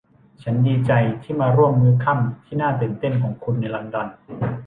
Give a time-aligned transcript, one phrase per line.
[0.43, 0.91] ฉันดีใจ
[1.23, 4.07] ที่มาร่วมมื้อค่ำที่น่าตื่นเต้นของคุณในลอนดอน